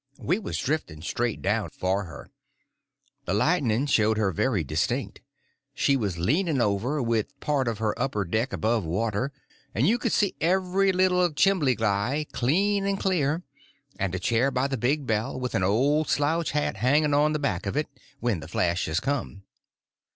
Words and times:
We 0.17 0.39
was 0.39 0.57
drifting 0.57 1.03
straight 1.03 1.43
down 1.43 1.69
for 1.77 2.05
her. 2.05 2.31
The 3.25 3.35
lightning 3.35 3.85
showed 3.85 4.17
her 4.17 4.31
very 4.31 4.63
distinct. 4.63 5.21
She 5.75 5.95
was 5.95 6.17
leaning 6.17 6.59
over, 6.59 7.03
with 7.03 7.39
part 7.39 7.67
of 7.67 7.77
her 7.77 7.93
upper 8.01 8.25
deck 8.25 8.51
above 8.51 8.83
water, 8.83 9.31
and 9.75 9.87
you 9.87 9.99
could 9.99 10.11
see 10.11 10.33
every 10.41 10.91
little 10.91 11.29
chimbly 11.33 11.75
guy 11.77 12.25
clean 12.31 12.87
and 12.87 12.99
clear, 12.99 13.43
and 13.99 14.15
a 14.15 14.19
chair 14.19 14.49
by 14.49 14.67
the 14.67 14.75
big 14.75 15.05
bell, 15.05 15.39
with 15.39 15.53
an 15.53 15.61
old 15.61 16.09
slouch 16.09 16.49
hat 16.49 16.77
hanging 16.77 17.13
on 17.13 17.33
the 17.33 17.37
back 17.37 17.67
of 17.67 17.77
it, 17.77 17.87
when 18.19 18.39
the 18.39 18.47
flashes 18.47 18.99
come. 18.99 19.43